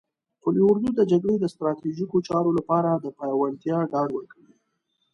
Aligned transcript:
قول 0.41 0.57
اردو 0.67 0.89
د 0.95 1.01
جګړې 1.11 1.35
د 1.39 1.45
ستراتیژیکو 1.53 2.17
چارو 2.27 2.51
لپاره 2.57 2.89
د 2.93 3.05
پیاوړتیا 3.17 3.77
ډاډ 3.91 4.09
ورکوي. 4.13 4.53